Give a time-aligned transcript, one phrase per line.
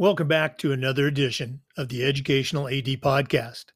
[0.00, 3.66] Welcome back to another edition of the Educational AD Podcast.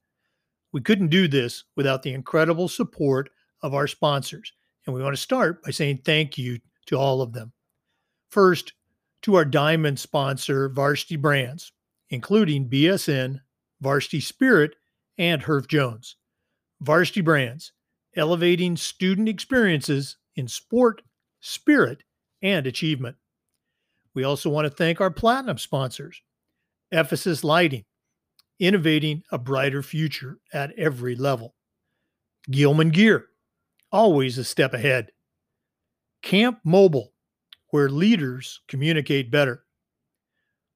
[0.73, 3.29] We couldn't do this without the incredible support
[3.63, 4.51] of our sponsors,
[4.87, 7.53] and we want to start by saying thank you to all of them.
[8.31, 8.73] First,
[9.21, 11.73] to our diamond sponsor, Varsity Brands,
[12.09, 13.41] including BSN,
[13.83, 14.77] Varsity Spirit,
[15.19, 16.17] and Herff Jones.
[16.81, 17.74] Varsity Brands,
[18.17, 21.03] elevating student experiences in sport,
[21.41, 22.03] spirit,
[22.43, 23.17] and achievement.
[24.15, 26.21] We also want to thank our platinum sponsors
[26.93, 27.85] Ephesus Lighting,
[28.61, 31.55] innovating a brighter future at every level.
[32.51, 33.27] Gilman Gear,
[33.91, 35.11] always a step ahead.
[36.23, 37.13] Camp Mobile,
[37.71, 39.65] where leaders communicate better.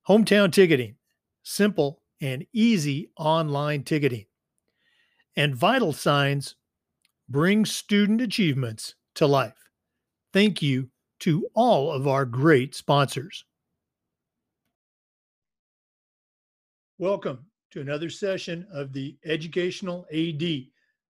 [0.09, 0.96] Hometown Ticketing,
[1.43, 4.27] simple and easy online ticketing.
[5.37, 6.57] And Vital Signs,
[7.29, 9.71] bring student achievements to life.
[10.32, 10.88] Thank you
[11.21, 13.45] to all of our great sponsors.
[16.98, 20.43] Welcome to another session of the Educational AD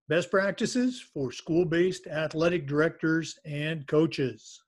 [0.08, 4.60] Best Practices for School Based Athletic Directors and Coaches.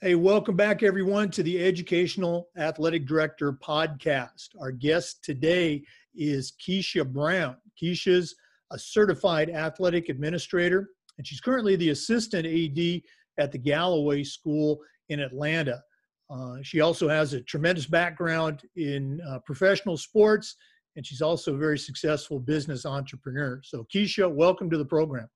[0.00, 4.50] Hey, welcome back, everyone, to the Educational Athletic Director podcast.
[4.60, 5.82] Our guest today
[6.14, 7.56] is Keisha Brown.
[7.80, 8.34] Keisha's
[8.70, 13.02] a certified athletic administrator and she's currently the assistant AD
[13.38, 15.82] at the Galloway School in Atlanta.
[16.30, 20.56] Uh, she also has a tremendous background in uh, professional sports,
[20.96, 23.60] and she's also a very successful business entrepreneur.
[23.64, 25.28] So, Keisha, welcome to the program.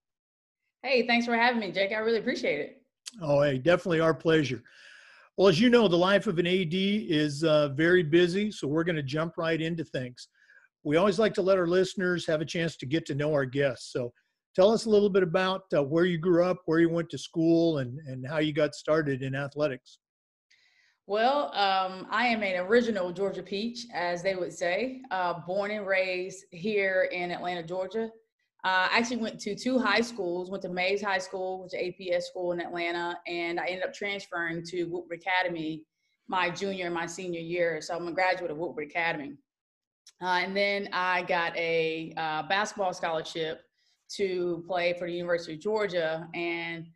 [0.82, 1.92] Hey, thanks for having me, Jake.
[1.92, 2.82] I really appreciate it.
[3.20, 4.62] Oh, hey, definitely our pleasure.
[5.36, 8.84] Well, as you know, the life of an AD is uh, very busy, so we're
[8.84, 10.28] going to jump right into things.
[10.84, 13.44] We always like to let our listeners have a chance to get to know our
[13.44, 13.92] guests.
[13.92, 14.12] So,
[14.54, 17.18] Tell us a little bit about uh, where you grew up, where you went to
[17.18, 19.98] school, and, and how you got started in athletics.
[21.06, 25.86] Well, um, I am an original Georgia Peach, as they would say, uh, born and
[25.86, 28.10] raised here in Atlanta, Georgia.
[28.64, 31.80] Uh, I actually went to two high schools, went to Mays High School, which is
[31.80, 35.82] APS school in Atlanta, and I ended up transferring to Woodward Academy
[36.28, 37.80] my junior and my senior year.
[37.80, 39.32] So I'm a graduate of Woodward Academy.
[40.22, 43.62] Uh, and then I got a uh, basketball scholarship
[44.16, 46.28] to play for the University of Georgia.
[46.32, 46.86] And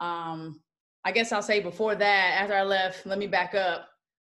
[0.00, 0.60] um,
[1.04, 3.88] I guess I'll say before that, after I left, let me back up.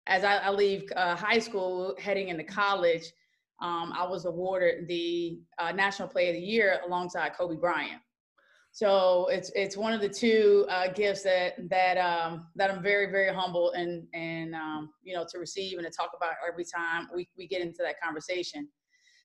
[0.08, 3.12] As I, I leave uh, high school, heading into college,
[3.60, 8.00] um, I was awarded the uh, National Player of the Year alongside Kobe Bryant.
[8.74, 13.10] So it's it's one of the two uh, gifts that that um, that I'm very
[13.10, 17.08] very humble and and um, you know to receive and to talk about every time
[17.14, 18.66] we we get into that conversation.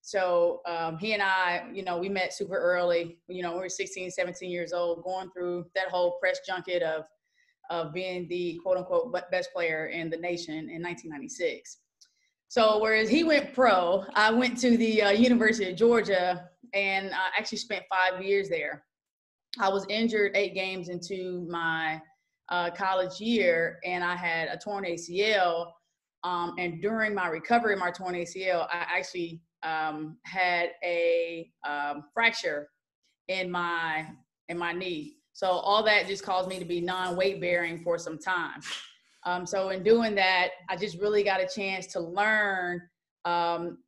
[0.01, 3.19] So um, he and I, you know, we met super early.
[3.27, 7.05] You know, we were 16, 17 years old, going through that whole press junket of
[7.69, 11.77] of being the quote unquote best player in the nation in 1996.
[12.49, 17.27] So whereas he went pro, I went to the uh, University of Georgia and I
[17.37, 18.83] actually spent five years there.
[19.59, 22.01] I was injured eight games into my
[22.49, 25.71] uh, college year, and I had a torn ACL.
[26.23, 32.69] Um, and during my recovery, my torn ACL, I actually um, had a um, fracture
[33.27, 34.07] in my
[34.49, 35.17] in my knee.
[35.33, 38.61] So all that just caused me to be non-weight bearing for some time.
[39.25, 42.81] Um, so in doing that, I just really got a chance to learn,
[43.25, 43.79] um,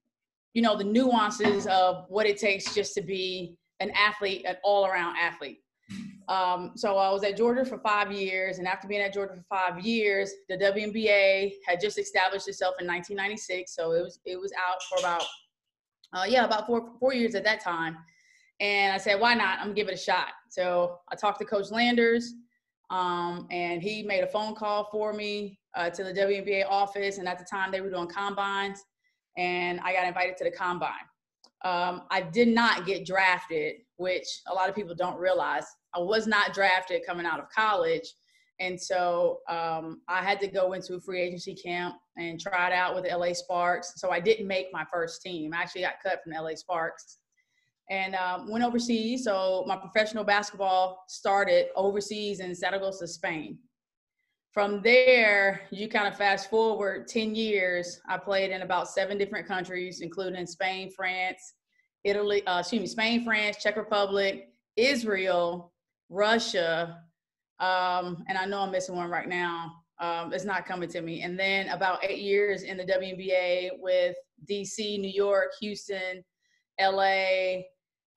[0.54, 5.16] you know, the nuances of what it takes just to be an athlete, an all-around
[5.18, 5.62] athlete.
[6.30, 9.46] Um, so I was at Georgia for five years, and after being at Georgia for
[9.50, 13.74] five years, the WNBA had just established itself in 1996.
[13.76, 15.26] So it was it was out for about
[16.14, 17.98] uh, yeah, about four four years at that time.
[18.60, 19.58] And I said, why not?
[19.58, 20.28] I'm gonna give it a shot.
[20.50, 22.34] So I talked to Coach Landers,
[22.92, 27.18] um, and he made a phone call for me uh, to the WNBA office.
[27.18, 28.84] And at the time, they were doing combines,
[29.36, 30.92] and I got invited to the combine.
[31.64, 35.66] Um, I did not get drafted, which a lot of people don't realize.
[35.94, 38.14] I was not drafted coming out of college.
[38.62, 42.74] And so um, I had to go into a free agency camp and try it
[42.74, 43.94] out with the LA Sparks.
[43.96, 45.54] So I didn't make my first team.
[45.54, 47.20] I actually got cut from the LA Sparks
[47.90, 49.24] and um, went overseas.
[49.24, 53.58] So my professional basketball started overseas in Zaragoza, Spain.
[54.52, 58.02] From there, you kind of fast forward 10 years.
[58.10, 61.54] I played in about seven different countries, including Spain, France,
[62.04, 65.72] Italy, uh, excuse me, Spain, France, Czech Republic, Israel,
[66.10, 67.04] Russia,
[67.60, 69.84] um, and I know I'm missing one right now.
[70.00, 71.24] Um, it's not coming to me.
[71.24, 74.16] And then about eight years in the WNBA with
[74.50, 76.24] DC, New York, Houston,
[76.80, 77.64] LA,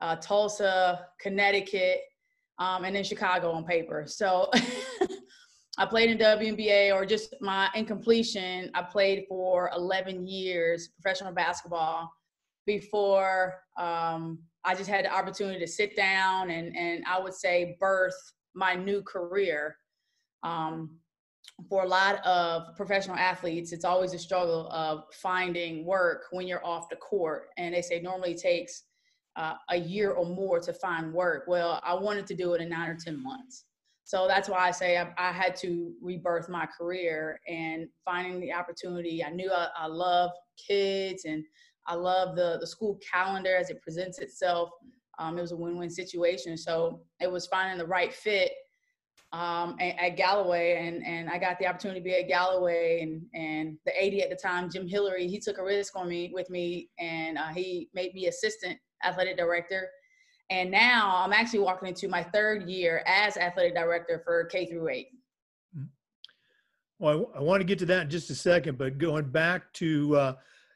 [0.00, 2.02] uh, Tulsa, Connecticut,
[2.58, 4.04] um, and then Chicago on paper.
[4.06, 4.48] So
[5.78, 8.70] I played in WNBA or just my incompletion.
[8.74, 12.12] I played for 11 years professional basketball
[12.66, 17.76] before um, I just had the opportunity to sit down and, and I would say
[17.80, 18.14] birth
[18.54, 19.76] my new career.
[20.42, 20.98] Um,
[21.68, 26.64] for a lot of professional athletes, it's always a struggle of finding work when you're
[26.64, 27.48] off the court.
[27.56, 28.84] And they say normally takes
[29.36, 31.44] uh, a year or more to find work.
[31.46, 33.64] Well, I wanted to do it in nine or 10 months.
[34.04, 38.52] So that's why I say I, I had to rebirth my career and finding the
[38.52, 39.24] opportunity.
[39.24, 41.44] I knew I, I love kids and
[41.86, 44.70] I love the, the school calendar as it presents itself.
[45.18, 46.56] Um, it was a win-win situation.
[46.56, 48.52] So it was finding the right fit
[49.32, 53.22] um, at, at, Galloway, and and I got the opportunity to be at Galloway, and
[53.32, 56.50] and the AD at the time, Jim Hillary, he took a risk on me with
[56.50, 59.88] me, and uh, he made me assistant athletic director,
[60.50, 64.88] and now I'm actually walking into my third year as athletic director for K through
[64.88, 65.08] eight.
[65.76, 65.86] Mm-hmm.
[66.98, 69.72] Well, I, I want to get to that in just a second, but going back
[69.74, 70.34] to uh,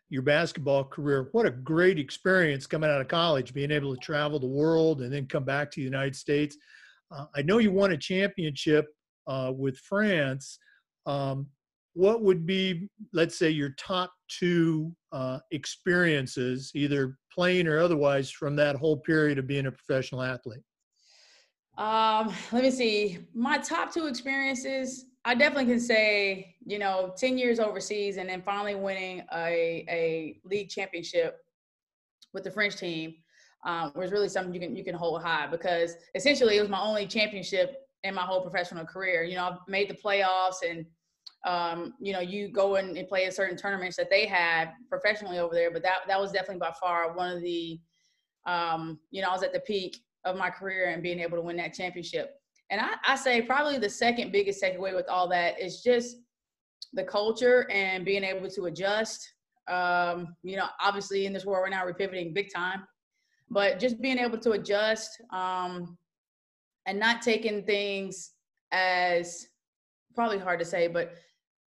[0.09, 4.39] your basketball career, what a great experience coming out of college, being able to travel
[4.39, 6.57] the world and then come back to the United States.
[7.11, 8.87] Uh, I know you won a championship
[9.27, 10.59] uh, with France.
[11.07, 11.49] Um,
[11.97, 18.55] what would be, let's say, your top two uh, experiences, either playing or otherwise, from
[18.57, 20.63] that whole period of being a professional athlete?
[21.79, 23.19] Um, let me see.
[23.35, 28.43] My top two experiences, I definitely can say, you know, 10 years overseas and then
[28.43, 31.39] finally winning a, a league championship
[32.35, 33.15] with the French team
[33.65, 36.81] um, was really something you can you can hold high because essentially it was my
[36.81, 39.25] only championship in my whole professional career.
[39.25, 40.85] You know, I've made the playoffs and
[41.47, 45.39] um, you know, you go in and play in certain tournaments that they had professionally
[45.39, 47.81] over there, but that that was definitely by far one of the
[48.47, 51.43] um, you know, I was at the peak of my career and being able to
[51.43, 52.35] win that championship.
[52.71, 56.19] And I, I say probably the second biggest takeaway with all that is just
[56.93, 59.33] the culture and being able to adjust.
[59.69, 62.85] Um, you know, obviously in this world right now, we're pivoting big time
[63.51, 65.97] but just being able to adjust um,
[66.87, 68.33] and not taking things
[68.73, 69.47] as
[70.15, 71.15] probably hard to say, but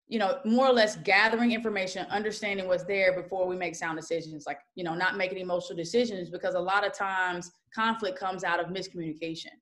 [0.07, 4.45] you know, more or less gathering information, understanding what's there before we make sound decisions.
[4.45, 8.59] Like, you know, not making emotional decisions because a lot of times conflict comes out
[8.59, 9.53] of miscommunication.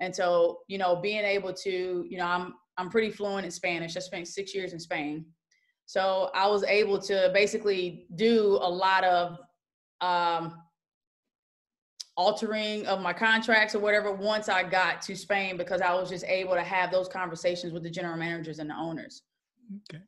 [0.00, 3.96] And so, you know, being able to, you know, I'm I'm pretty fluent in Spanish.
[3.96, 5.26] I spent six years in Spain.
[5.84, 9.38] So I was able to basically do a lot of
[10.00, 10.54] um,
[12.16, 16.24] altering of my contracts or whatever once I got to Spain because I was just
[16.24, 19.22] able to have those conversations with the general managers and the owners.
[19.76, 20.02] Okay.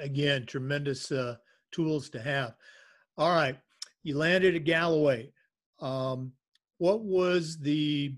[0.00, 1.36] Again, tremendous uh,
[1.72, 2.54] tools to have.
[3.18, 3.58] All right.
[4.02, 5.32] You landed at Galloway.
[5.80, 6.32] Um,
[6.78, 8.14] what was the,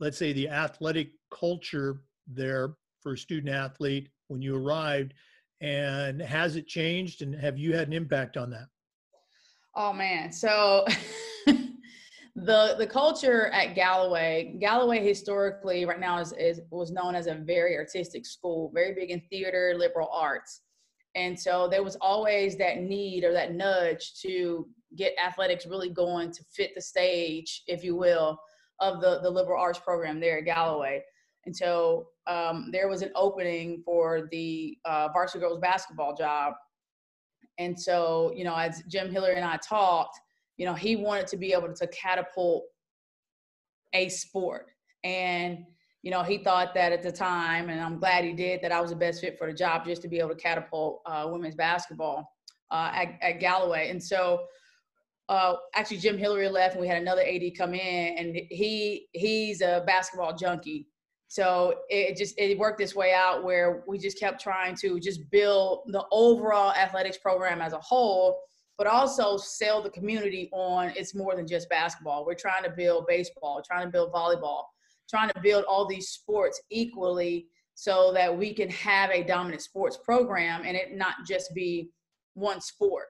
[0.00, 5.14] let's say, the athletic culture there for a student athlete when you arrived?
[5.60, 7.22] And has it changed?
[7.22, 8.66] And have you had an impact on that?
[9.74, 10.32] Oh, man.
[10.32, 10.84] So,
[12.44, 17.34] the the culture at Galloway, Galloway historically right now is, is was known as a
[17.34, 20.62] very artistic school, very big in theater, liberal arts.
[21.14, 26.30] And so there was always that need or that nudge to get athletics really going
[26.32, 28.38] to fit the stage, if you will,
[28.80, 31.02] of the, the liberal arts program there at Galloway.
[31.46, 36.54] And so um, there was an opening for the uh, varsity girls basketball job.
[37.58, 40.18] And so, you know, as Jim Hillary and I talked,
[40.58, 42.64] you know, he wanted to be able to catapult
[43.94, 44.66] a sport.
[45.04, 45.64] And,
[46.02, 48.80] you know, he thought that at the time, and I'm glad he did, that I
[48.80, 51.54] was the best fit for the job just to be able to catapult uh, women's
[51.54, 52.30] basketball
[52.70, 53.88] uh, at, at, Galloway.
[53.88, 54.40] And so,
[55.28, 59.60] uh, actually, Jim Hillary left, and we had another AD come in, and he he's
[59.60, 60.86] a basketball junkie.
[61.28, 65.30] So it just it worked this way out where we just kept trying to just
[65.30, 68.40] build the overall athletics program as a whole
[68.78, 72.24] but also sell the community on it's more than just basketball.
[72.24, 74.62] We're trying to build baseball, trying to build volleyball,
[75.10, 79.98] trying to build all these sports equally so that we can have a dominant sports
[80.04, 81.90] program and it not just be
[82.34, 83.06] one sport.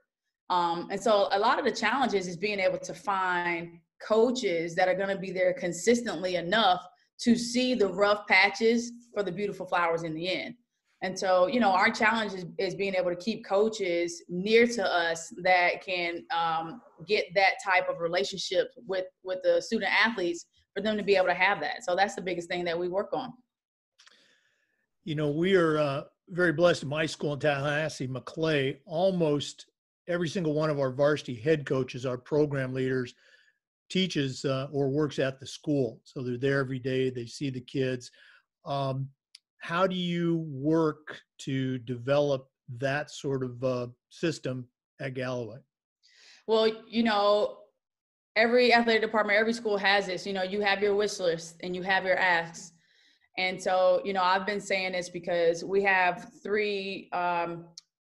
[0.51, 4.89] Um, and so a lot of the challenges is being able to find coaches that
[4.89, 6.83] are going to be there consistently enough
[7.21, 10.55] to see the rough patches for the beautiful flowers in the end.
[11.01, 14.85] And so, you know, our challenge is, is being able to keep coaches near to
[14.85, 20.83] us that can um, get that type of relationship with with the student athletes for
[20.83, 21.85] them to be able to have that.
[21.85, 23.33] So that's the biggest thing that we work on.
[25.05, 28.79] You know, we are uh, very blessed in my school in Tallahassee, Maclay.
[28.85, 29.67] Almost
[30.09, 33.15] every single one of our varsity head coaches, our program leaders,
[33.89, 37.09] teaches uh, or works at the school, so they're there every day.
[37.09, 38.11] They see the kids.
[38.65, 39.09] Um,
[39.59, 42.49] how do you work to develop
[42.79, 44.67] that sort of uh, system
[45.01, 45.59] at Galloway?
[46.47, 47.59] Well, you know,
[48.37, 50.27] every athletic department, every school has this.
[50.27, 52.73] You know, you have your wish list and you have your asks.
[53.37, 57.67] And so, you know, I've been saying this because we have three um,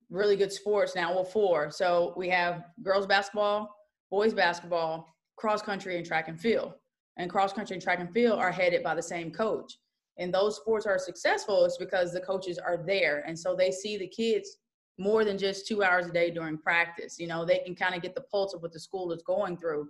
[0.09, 1.13] really good sports now.
[1.13, 1.71] Well, four.
[1.71, 3.73] So we have girls basketball,
[4.09, 6.73] boys basketball, cross country, and track and field.
[7.17, 9.77] And cross country and track and field are headed by the same coach.
[10.17, 13.23] And those sports are successful is because the coaches are there.
[13.25, 14.57] And so they see the kids
[14.99, 17.17] more than just two hours a day during practice.
[17.19, 19.57] You know, they can kind of get the pulse of what the school is going
[19.57, 19.89] through.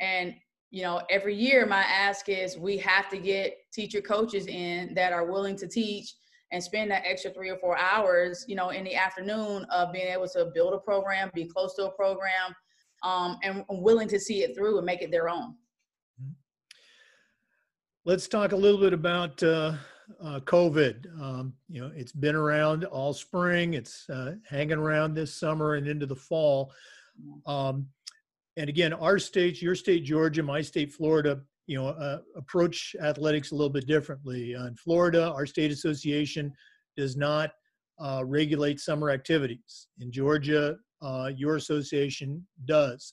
[0.00, 0.34] And
[0.70, 5.12] you know, every year my ask is we have to get teacher coaches in that
[5.12, 6.14] are willing to teach
[6.52, 10.08] and spend that extra three or four hours, you know, in the afternoon of being
[10.08, 12.54] able to build a program, be close to a program,
[13.02, 15.54] um, and willing to see it through and make it their own.
[18.08, 19.74] Let's talk a little bit about uh,
[20.18, 21.20] uh, COVID.
[21.20, 23.74] Um, you know, it's been around all spring.
[23.74, 26.72] It's uh, hanging around this summer and into the fall.
[27.44, 27.86] Um,
[28.56, 33.50] and again, our states, your state, Georgia, my state, Florida, you know, uh, approach athletics
[33.50, 34.54] a little bit differently.
[34.54, 36.50] Uh, in Florida, our state association
[36.96, 37.50] does not
[38.00, 39.88] uh, regulate summer activities.
[40.00, 40.78] In Georgia,
[41.36, 43.12] your association does.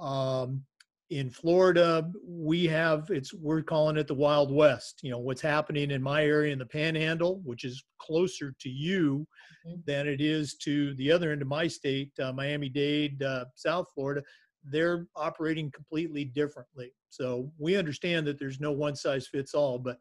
[0.00, 0.64] Um,
[1.12, 5.00] in Florida, we have it's we're calling it the Wild West.
[5.02, 9.26] You know what's happening in my area in the Panhandle, which is closer to you
[9.66, 9.80] mm-hmm.
[9.86, 14.22] than it is to the other end of my state, uh, Miami-Dade, uh, South Florida
[14.64, 16.92] they're operating completely differently.
[17.08, 19.98] So we understand that there's no one size fits all, but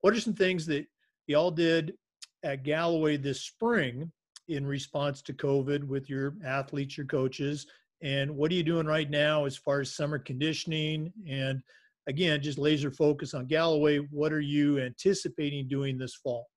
[0.00, 0.86] what are some things that
[1.26, 1.94] y'all did
[2.42, 4.10] at Galloway this spring
[4.48, 7.66] in response to COVID with your athletes, your coaches,
[8.02, 11.62] and what are you doing right now as far as summer conditioning and
[12.10, 13.98] again, just laser focus on Galloway.
[13.98, 16.48] What are you anticipating doing this fall?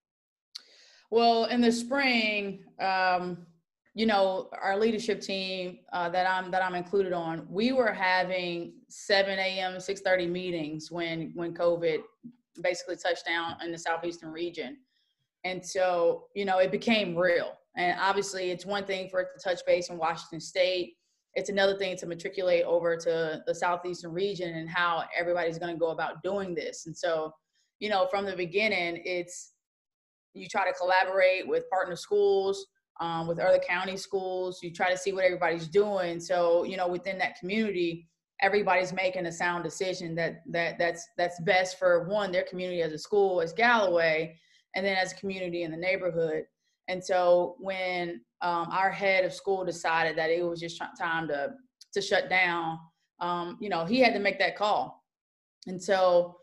[1.12, 3.46] Well, in the spring, um,
[3.94, 8.74] you know, our leadership team uh, that I'm that I'm included on, we were having
[8.90, 9.74] 7 a.m.
[9.74, 12.00] 6:30 meetings when when COVID
[12.62, 14.78] basically touched down in the southeastern region,
[15.44, 17.54] and so you know it became real.
[17.78, 20.96] And obviously, it's one thing for it to touch base in Washington State.
[21.36, 25.80] It's another thing to matriculate over to the southeastern region and how everybody's going to
[25.80, 26.86] go about doing this.
[26.86, 27.32] And so,
[27.80, 29.54] you know, from the beginning, it's
[30.34, 32.66] you try to collaborate with partner schools
[33.00, 34.60] um, with other county schools.
[34.62, 36.20] You try to see what everybody's doing.
[36.20, 38.08] So, you know, within that community,
[38.42, 42.94] everybody's making a sound decision that that that's that's best for one their community as
[42.94, 44.38] a school as Galloway,
[44.76, 46.44] and then as a community in the neighborhood.
[46.88, 51.54] And so when um, our head of school decided that it was just time to
[51.94, 52.80] to shut down,
[53.20, 55.04] um, you know, he had to make that call.
[55.68, 56.38] And so,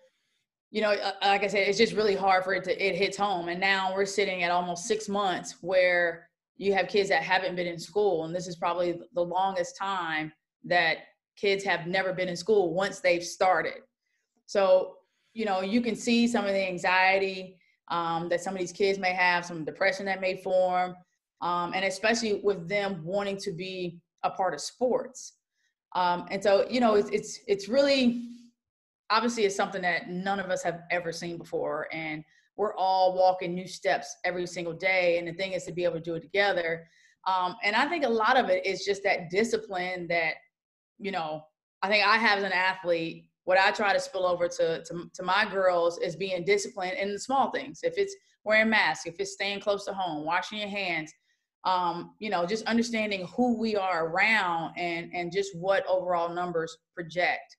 [0.70, 3.16] you know, uh, like I said, it's just really hard for it to it hits
[3.16, 3.48] home.
[3.48, 6.30] And now we're sitting at almost six months where
[6.60, 10.30] you have kids that haven't been in school and this is probably the longest time
[10.62, 10.98] that
[11.36, 13.80] kids have never been in school once they've started
[14.44, 14.96] so
[15.32, 17.58] you know you can see some of the anxiety
[17.90, 20.94] um, that some of these kids may have some depression that may form
[21.42, 25.34] um, and especially with them wanting to be a part of sports
[25.94, 28.26] um, and so you know it's, it's it's really
[29.10, 32.24] obviously it's something that none of us have ever seen before and
[32.60, 35.18] we're all walking new steps every single day.
[35.18, 36.86] And the thing is to be able to do it together.
[37.26, 40.34] Um, and I think a lot of it is just that discipline that,
[40.98, 41.40] you know,
[41.82, 45.10] I think I have as an athlete, what I try to spill over to, to,
[45.14, 47.80] to my girls is being disciplined in the small things.
[47.82, 51.12] If it's wearing masks, if it's staying close to home, washing your hands,
[51.64, 56.76] um, you know, just understanding who we are around and, and just what overall numbers
[56.94, 57.56] project.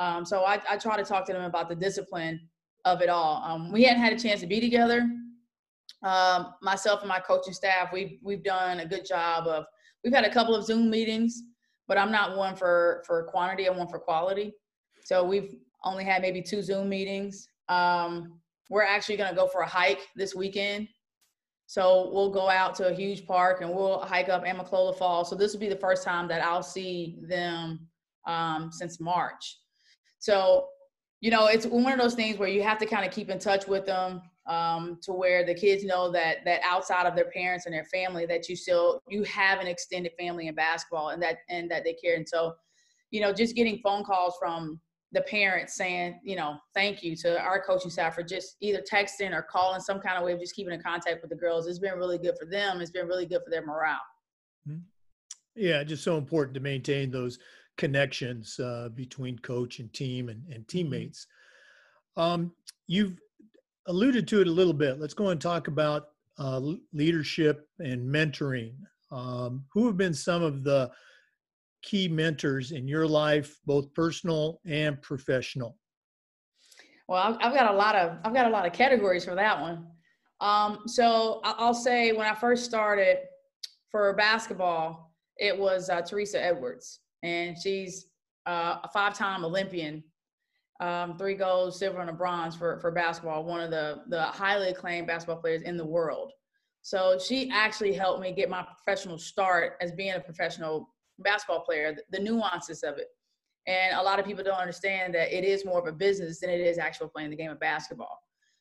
[0.00, 2.40] Um, so I, I try to talk to them about the discipline
[2.84, 3.42] of it all.
[3.44, 5.08] Um, we hadn't had a chance to be together.
[6.02, 9.64] Um, myself and my coaching staff, we've we've done a good job of.
[10.04, 11.42] We've had a couple of Zoom meetings,
[11.88, 13.66] but I'm not one for for quantity.
[13.66, 14.52] I'm one for quality.
[15.06, 17.48] So we've only had maybe two Zoom meetings.
[17.68, 20.88] Um, we're actually going to go for a hike this weekend.
[21.66, 25.30] So we'll go out to a huge park and we'll hike up Amicalola Falls.
[25.30, 27.86] So this will be the first time that I'll see them
[28.26, 29.58] um, since March.
[30.18, 30.66] So
[31.20, 33.38] you know, it's one of those things where you have to kind of keep in
[33.38, 37.66] touch with them um, to where the kids know that that outside of their parents
[37.66, 41.38] and their family, that you still you have an extended family in basketball and that
[41.48, 42.16] and that they care.
[42.16, 42.54] And so,
[43.12, 44.80] you know, just getting phone calls from
[45.16, 49.32] the parents saying, you know, thank you to our coaching staff for just either texting
[49.32, 51.66] or calling some kind of way of just keeping in contact with the girls.
[51.66, 52.82] It's been really good for them.
[52.82, 53.96] It's been really good for their morale.
[54.68, 54.80] Mm-hmm.
[55.54, 57.38] Yeah, just so important to maintain those
[57.78, 60.78] connections uh, between coach and team and, and mm-hmm.
[60.78, 61.26] teammates.
[62.18, 62.52] Um,
[62.86, 63.18] you've
[63.86, 65.00] alluded to it a little bit.
[65.00, 66.08] Let's go and talk about
[66.38, 66.60] uh,
[66.92, 68.74] leadership and mentoring.
[69.10, 70.90] Um, who have been some of the
[71.82, 75.78] key mentors in your life, both personal and professional?
[77.08, 79.86] Well, I've got a lot of I've got a lot of categories for that one.
[80.40, 83.18] Um, so I'll say when I first started
[83.90, 88.06] for basketball, it was uh, Teresa Edwards, and she's
[88.46, 90.02] uh, a five-time Olympian,
[90.80, 93.44] um, three golds, silver, and a bronze for for basketball.
[93.44, 96.32] One of the the highly acclaimed basketball players in the world.
[96.82, 101.96] So she actually helped me get my professional start as being a professional basketball player,
[102.10, 103.08] the nuances of it.
[103.66, 106.50] And a lot of people don't understand that it is more of a business than
[106.50, 108.20] it is actual playing the game of basketball.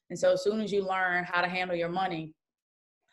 [0.09, 2.33] And so as soon as you learn how to handle your money,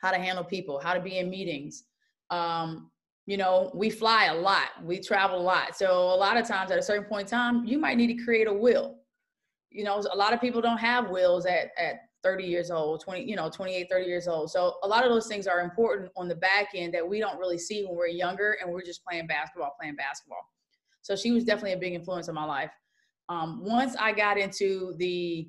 [0.01, 1.85] how to handle people, how to be in meetings,
[2.31, 2.91] um,
[3.27, 5.77] you know, we fly a lot, we travel a lot.
[5.77, 8.25] So a lot of times at a certain point in time, you might need to
[8.25, 8.97] create a will.
[9.71, 13.29] You know, a lot of people don't have wills at, at 30 years old, 20,
[13.29, 14.51] you know, 28, 30 years old.
[14.51, 17.39] So a lot of those things are important on the back end that we don't
[17.39, 20.49] really see when we're younger and we're just playing basketball, playing basketball.
[21.03, 22.71] So she was definitely a big influence in my life.
[23.29, 25.49] Um, once I got into the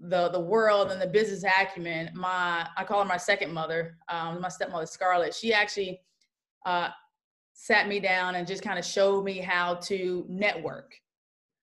[0.00, 4.40] the the world and the business acumen, my I call her my second mother, um,
[4.40, 5.34] my stepmother Scarlett.
[5.34, 6.00] She actually
[6.64, 6.90] uh,
[7.52, 10.94] sat me down and just kind of showed me how to network.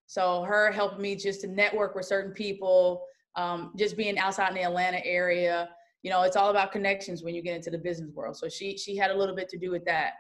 [0.08, 4.56] So her helping me just to network with certain people, um, just being outside in
[4.56, 5.70] the Atlanta area.
[6.04, 8.38] You know, it's all about connections when you get into the business world.
[8.38, 10.14] So she she had a little bit to do with that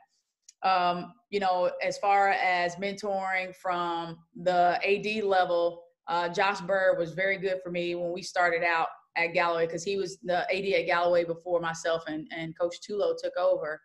[0.65, 7.13] um, you know, as far as mentoring from the AD level, uh, Josh Bird was
[7.13, 10.73] very good for me when we started out at Galloway because he was the AD
[10.73, 13.79] at Galloway before myself and, and Coach Tulo took over.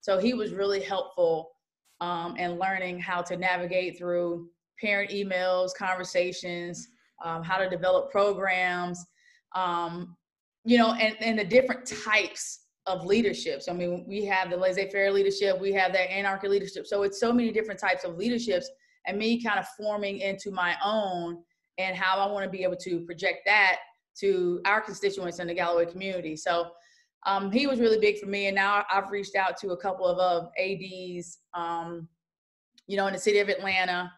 [0.00, 1.52] So he was really helpful
[2.00, 4.48] um, in learning how to navigate through
[4.80, 6.88] parent emails, conversations,
[7.24, 9.04] um, how to develop programs,
[9.56, 10.16] um,
[10.64, 13.68] you know, and, and the different types of leaderships.
[13.68, 16.86] I mean, we have the laissez-faire leadership, we have that anarchy leadership.
[16.86, 18.70] So it's so many different types of leaderships,
[19.06, 21.38] and me kind of forming into my own
[21.78, 23.78] and how I want to be able to project that
[24.20, 26.36] to our constituents in the Galloway community.
[26.36, 26.70] So
[27.26, 30.06] um, he was really big for me, and now I've reached out to a couple
[30.06, 32.06] of, ads, um,
[32.86, 34.12] you know, in the city of Atlanta.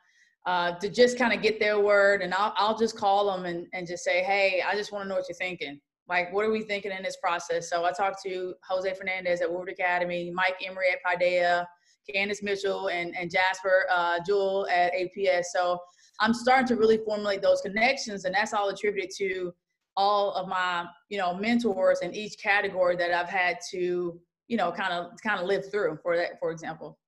[0.46, 3.66] Uh, to just kind of get their word, and I'll, I'll just call them and,
[3.72, 6.50] and just say, hey, I just want to know what you're thinking like, what are
[6.50, 7.68] we thinking in this process?
[7.68, 11.66] So I talked to Jose Fernandez at Woodward Academy, Mike Emery at Paideia,
[12.12, 15.46] Candace Mitchell, and, and Jasper uh, Jewell at APS.
[15.52, 15.78] So
[16.20, 19.52] I'm starting to really formulate those connections, and that's all attributed to
[19.96, 24.70] all of my, you know, mentors in each category that I've had to, you know,
[24.70, 25.98] kind of kind of live through.
[26.02, 26.98] For that, for example.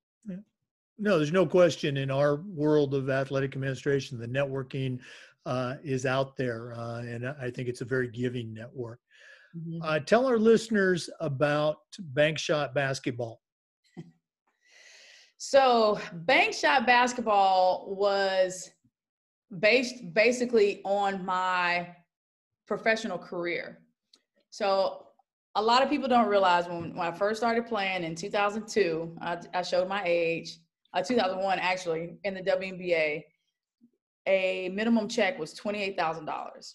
[0.98, 4.98] No, there's no question in our world of athletic administration, the networking
[5.46, 8.98] uh, is out there, uh, and I think it's a very giving network.
[9.56, 9.82] Mm-hmm.
[9.82, 13.40] Uh, tell our listeners about Bank Shot Basketball.
[15.40, 18.70] So, Bank Shot Basketball was
[19.60, 21.94] based basically on my
[22.66, 23.78] professional career.
[24.50, 25.06] So,
[25.54, 29.38] a lot of people don't realize when, when I first started playing in 2002, I,
[29.54, 30.58] I showed my age,
[30.94, 33.24] uh, 2001 actually, in the WNBA
[34.28, 36.74] a minimum check was $28,000.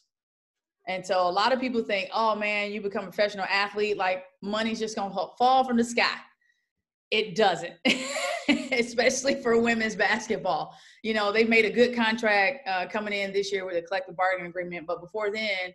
[0.88, 4.26] And so a lot of people think, oh man, you become a professional athlete, like
[4.42, 6.18] money's just gonna fall from the sky.
[7.10, 7.74] It doesn't,
[8.72, 10.76] especially for women's basketball.
[11.04, 14.18] You know, they've made a good contract uh, coming in this year with a collective
[14.18, 15.74] bargaining agreement, but before then,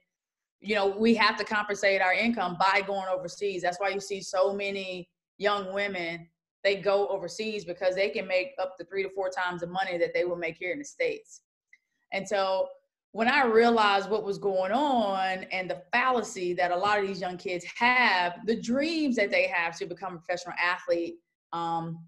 [0.60, 3.62] you know, we have to compensate our income by going overseas.
[3.62, 6.28] That's why you see so many young women,
[6.64, 9.96] they go overseas because they can make up to three to four times the money
[9.98, 11.42] that they will make here in the States.
[12.12, 12.68] And so
[13.12, 17.20] when I realized what was going on and the fallacy that a lot of these
[17.20, 21.16] young kids have, the dreams that they have to become a professional athlete,
[21.52, 22.04] um,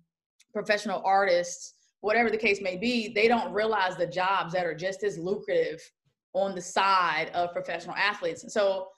[0.52, 5.02] professional artists, whatever the case may be, they don't realize the jobs that are just
[5.02, 5.80] as lucrative
[6.32, 8.42] on the side of professional athletes.
[8.42, 8.88] And so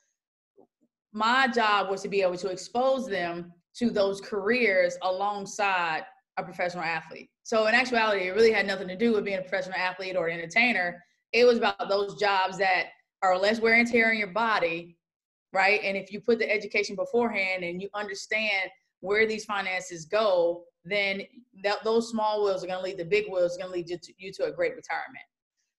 [1.13, 6.05] my job was to be able to expose them to those careers alongside
[6.37, 7.31] a professional athlete.
[7.43, 10.29] So in actuality, it really had nothing to do with being a professional athlete or
[10.29, 11.03] an entertainer.
[11.33, 12.87] It was about those jobs that
[13.23, 14.97] are less wear and tear on your body,
[15.53, 15.81] right?
[15.83, 21.23] And if you put the education beforehand and you understand where these finances go, then
[21.63, 23.99] th- those small wheels are going to lead the big wheels, going to lead you
[23.99, 25.25] to, you to a great retirement.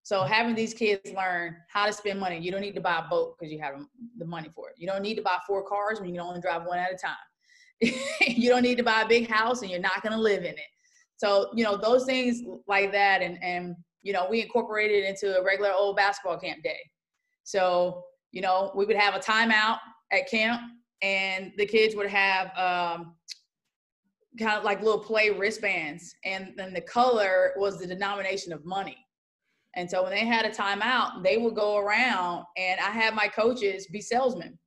[0.04, 3.10] So having these kids learn how to spend money, you don't need to buy a
[3.10, 3.76] boat because you have
[4.18, 4.76] the money for it.
[4.78, 6.98] You don't need to buy four cars when you can only drive one at a
[6.98, 7.16] time.
[8.28, 10.54] you don't need to buy a big house and you're not going to live in
[10.54, 10.60] it.
[11.18, 13.22] So, you know, those things like that.
[13.22, 16.80] And, and, you know, we incorporated into a regular old basketball camp day.
[17.44, 19.78] So, you know, we would have a timeout
[20.12, 20.62] at camp
[21.02, 23.16] and the kids would have um,
[24.40, 26.16] kind of like little play wristbands.
[26.26, 28.98] And then the color was the denomination of money.
[29.76, 33.28] And so when they had a timeout, they would go around and I had my
[33.28, 34.58] coaches be salesmen.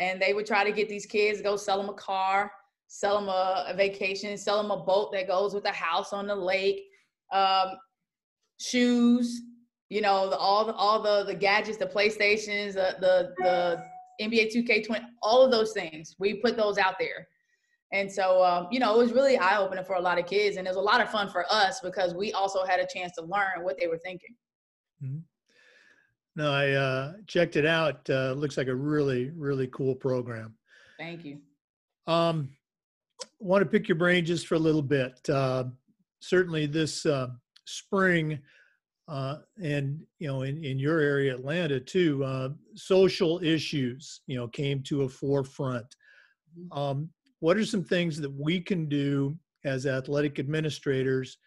[0.00, 2.50] And they would try to get these kids, go sell them a car,
[2.88, 6.26] sell them a, a vacation, sell them a boat that goes with a house on
[6.26, 6.86] the lake,
[7.32, 7.76] um,
[8.58, 9.42] shoes,
[9.88, 13.84] you know, the, all the all the the gadgets, the PlayStations, the the, the
[14.20, 16.16] NBA 2K20, all of those things.
[16.18, 17.28] We put those out there.
[17.92, 20.56] And so, um, you know, it was really eye opening for a lot of kids.
[20.56, 23.12] And it was a lot of fun for us because we also had a chance
[23.16, 24.36] to learn what they were thinking.
[25.02, 25.18] Mm-hmm.
[26.36, 28.08] No, I uh, checked it out.
[28.08, 30.54] Uh, looks like a really, really cool program.
[30.98, 31.38] Thank you.
[32.06, 32.50] Um,
[33.38, 35.18] want to pick your brain just for a little bit.
[35.28, 35.64] Uh,
[36.20, 37.28] certainly, this uh,
[37.64, 38.38] spring,
[39.08, 44.46] uh, and you know, in, in your area, Atlanta, too, uh, social issues, you know,
[44.48, 45.86] came to a forefront.
[46.58, 46.78] Mm-hmm.
[46.78, 51.38] Um, what are some things that we can do as athletic administrators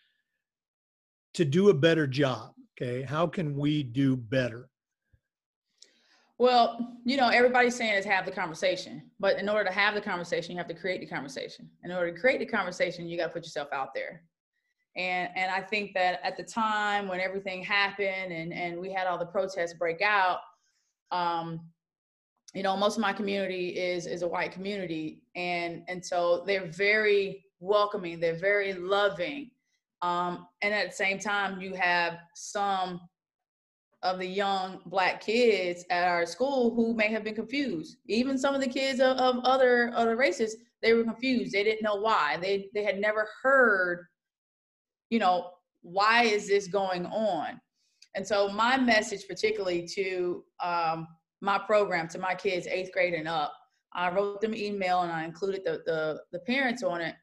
[1.35, 2.53] to do a better job?
[2.75, 4.69] Okay, how can we do better?
[6.39, 10.01] Well, you know, everybody's saying is have the conversation, but in order to have the
[10.01, 11.69] conversation, you have to create the conversation.
[11.83, 14.23] In order to create the conversation, you got to put yourself out there.
[14.95, 19.07] And and I think that at the time when everything happened and and we had
[19.07, 20.39] all the protests break out,
[21.11, 21.61] um,
[22.53, 26.67] you know, most of my community is is a white community, and and so they're
[26.67, 29.49] very welcoming, they're very loving,
[30.01, 33.01] um, and at the same time, you have some
[34.03, 37.97] of the young black kids at our school who may have been confused.
[38.07, 41.53] Even some of the kids of, of other other races, they were confused.
[41.53, 42.37] They didn't know why.
[42.41, 44.05] They they had never heard,
[45.09, 47.59] you know, why is this going on?
[48.15, 51.07] And so my message, particularly to um,
[51.41, 53.53] my program to my kids, eighth grade and up,
[53.93, 57.15] I wrote them email and I included the, the, the parents on it,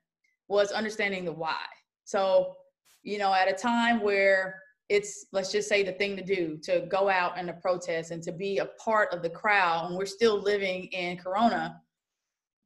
[0.49, 1.63] was understanding the why.
[2.05, 2.55] So,
[3.03, 6.87] you know, at a time where it's, let's just say the thing to do to
[6.91, 10.05] go out and to protest and to be a part of the crowd, and we're
[10.05, 11.81] still living in Corona,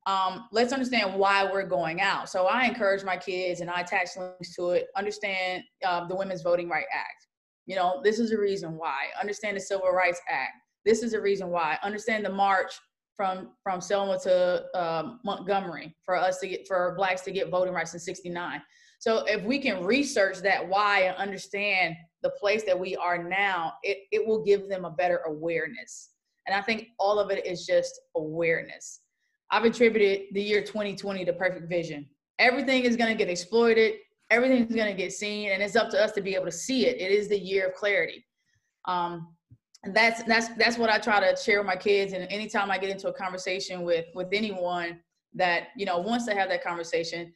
[0.06, 2.28] um, let's understand why we're going out.
[2.28, 6.42] So I encourage my kids and I attach links to it, understand uh, the Women's
[6.42, 7.28] Voting Right Act.
[7.66, 9.06] You know, this is the reason why.
[9.20, 10.52] Understand the Civil Rights Act
[10.84, 11.78] this is a reason why.
[11.82, 12.72] Understand the march
[13.16, 17.74] from from Selma to uh, Montgomery for us to get for blacks to get voting
[17.74, 18.60] rights in '69.
[18.98, 23.74] So if we can research that why and understand the place that we are now,
[23.84, 26.10] it, it will give them a better awareness.
[26.46, 29.00] And I think all of it is just awareness.
[29.50, 32.06] I've attributed the year 2020 to perfect vision.
[32.38, 33.94] Everything is going to get exploited.
[34.30, 36.52] Everything is going to get seen, and it's up to us to be able to
[36.52, 36.96] see it.
[37.00, 38.24] It is the year of clarity.
[38.87, 39.28] Um,
[39.84, 42.14] and that's that's that's what I try to share with my kids.
[42.14, 44.98] And anytime I get into a conversation with with anyone
[45.34, 47.32] that you know wants to have that conversation,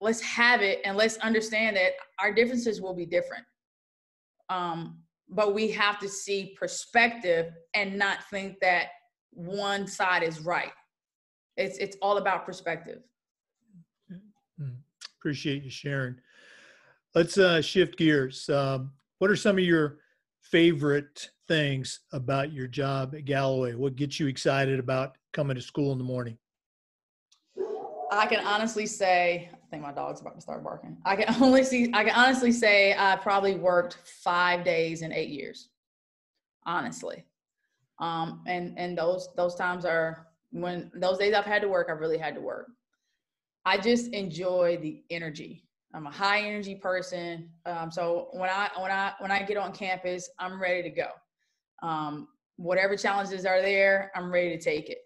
[0.00, 3.44] let's have it and let's understand that our differences will be different.
[4.48, 8.88] Um, but we have to see perspective and not think that
[9.30, 10.72] one side is right.
[11.56, 13.00] It's it's all about perspective.
[14.12, 14.74] Mm-hmm.
[15.18, 16.16] Appreciate you sharing.
[17.14, 18.48] Let's uh, shift gears.
[18.48, 19.98] Um, what are some of your
[20.42, 23.74] favorite things about your job at Galloway?
[23.74, 26.36] What gets you excited about coming to school in the morning?
[28.12, 30.96] I can honestly say, think my dog's about to start barking.
[31.04, 35.30] I can only see, I can honestly say I probably worked five days in eight
[35.30, 35.68] years,
[36.64, 37.24] honestly.
[37.98, 41.92] Um, and and those those times are when those days I've had to work, I
[41.92, 42.68] really had to work.
[43.64, 47.48] I just enjoy the energy I'm a high energy person.
[47.64, 51.08] Um, so when I when I when I get on campus, I'm ready to go.
[51.82, 54.98] Um, whatever challenges are there, I'm ready to take it.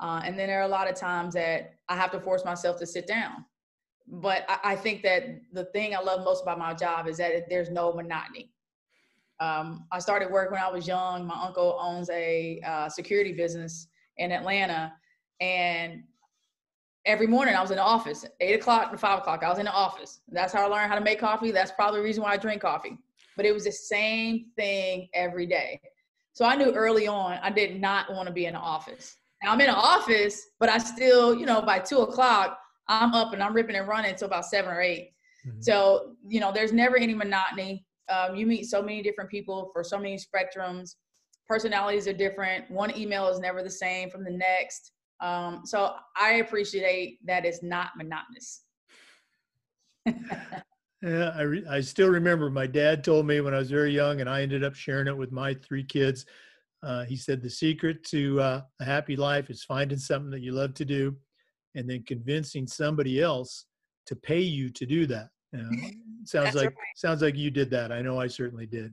[0.00, 2.78] Uh, and then there are a lot of times that I have to force myself
[2.78, 3.44] to sit down.
[4.10, 7.48] But I, I think that the thing I love most about my job is that
[7.48, 8.50] there's no monotony.
[9.40, 11.26] Um, I started work when I was young.
[11.26, 14.92] My uncle owns a uh, security business in Atlanta,
[15.40, 16.02] and
[17.06, 19.42] every morning I was in the office, eight o'clock to five o'clock.
[19.44, 20.20] I was in the office.
[20.28, 21.52] That's how I learned how to make coffee.
[21.52, 22.98] That's probably the reason why I drink coffee.
[23.36, 25.80] But it was the same thing every day.
[26.32, 29.16] So I knew early on I did not want to be in the office.
[29.42, 33.32] Now I'm in the office, but I still, you know, by two o'clock, I'm up
[33.32, 35.10] and I'm ripping and running until about seven or 8
[35.46, 35.60] mm-hmm.
[35.60, 37.84] So, you know, there's never any monotony.
[38.08, 40.96] Um, you meet so many different people for so many spectrums.
[41.48, 42.70] Personalities are different.
[42.70, 44.92] One email is never the same from the next.
[45.20, 48.62] Um, so I appreciate that it's not monotonous.
[51.02, 54.20] Yeah, I, re- I still remember my dad told me when I was very young,
[54.20, 56.26] and I ended up sharing it with my three kids.
[56.82, 60.52] Uh, he said the secret to uh, a happy life is finding something that you
[60.52, 61.16] love to do,
[61.78, 63.66] and then convincing somebody else
[64.06, 65.28] to pay you to do that.
[65.52, 65.70] You know,
[66.24, 66.76] sounds like right.
[66.96, 67.92] sounds like you did that.
[67.92, 68.92] I know I certainly did.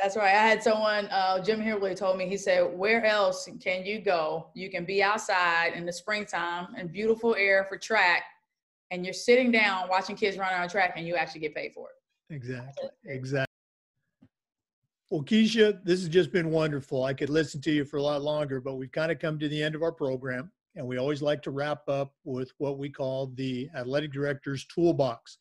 [0.00, 0.34] That's right.
[0.34, 4.48] I had someone, uh, Jim Hillary told me, he said, Where else can you go?
[4.54, 8.22] You can be outside in the springtime and beautiful air for track,
[8.90, 11.88] and you're sitting down watching kids run on track, and you actually get paid for
[11.88, 12.34] it.
[12.34, 12.88] Exactly.
[13.04, 13.46] Exactly.
[15.10, 17.04] Well, Keisha, this has just been wonderful.
[17.04, 19.48] I could listen to you for a lot longer, but we've kind of come to
[19.48, 22.88] the end of our program, and we always like to wrap up with what we
[22.88, 25.38] call the athletic director's toolbox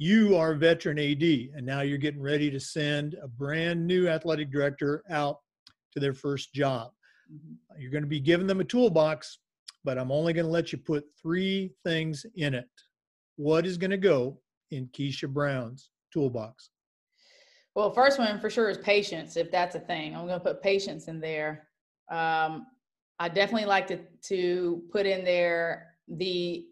[0.00, 4.08] you are a veteran AD, and now you're getting ready to send a brand new
[4.08, 5.40] athletic director out
[5.92, 6.92] to their first job.
[7.30, 7.78] Mm-hmm.
[7.78, 9.40] You're going to be giving them a toolbox,
[9.84, 12.70] but I'm only going to let you put three things in it.
[13.36, 16.70] What is going to go in Keisha Brown's toolbox?
[17.74, 20.16] Well, first one for sure is patience, if that's a thing.
[20.16, 21.68] I'm going to put patience in there.
[22.10, 22.66] Um,
[23.20, 26.66] I definitely like to, to put in there the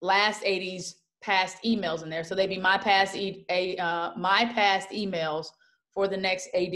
[0.00, 2.22] last 80s past emails in there.
[2.22, 5.48] So they'd be my past e- a uh, my past emails
[5.92, 6.74] for the next AD.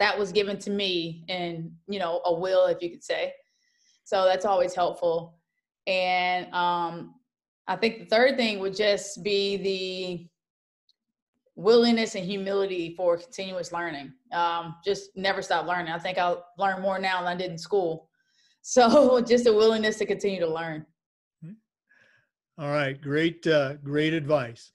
[0.00, 3.32] That was given to me in you know a will, if you could say.
[4.04, 5.38] So that's always helpful.
[5.86, 7.14] And um,
[7.68, 10.28] I think the third thing would just be the
[11.54, 14.12] willingness and humility for continuous learning.
[14.32, 15.92] Um, just never stop learning.
[15.92, 18.10] I think I'll learn more now than I did in school.
[18.68, 20.84] So just a willingness to continue to learn.
[22.58, 24.72] All right, great, uh, great advice.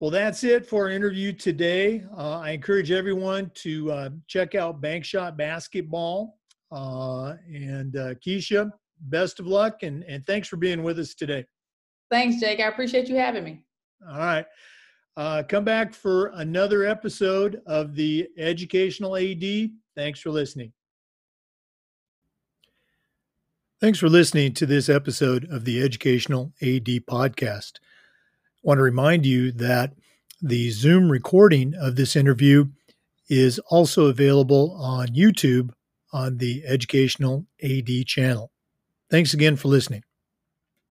[0.00, 2.04] Well, that's it for our interview today.
[2.16, 6.38] Uh, I encourage everyone to uh, check out Bankshot Basketball.
[6.72, 8.70] Uh, and uh, Keisha,
[9.00, 11.44] best of luck and, and thanks for being with us today.
[12.10, 12.60] Thanks, Jake.
[12.60, 13.64] I appreciate you having me.
[14.08, 14.46] All right.
[15.16, 19.70] Uh, come back for another episode of the Educational AD.
[19.94, 20.72] Thanks for listening.
[23.80, 27.74] Thanks for listening to this episode of the Educational AD Podcast.
[27.76, 29.92] I want to remind you that
[30.42, 32.70] the Zoom recording of this interview
[33.28, 35.70] is also available on YouTube
[36.12, 38.50] on the Educational AD channel.
[39.12, 40.02] Thanks again for listening.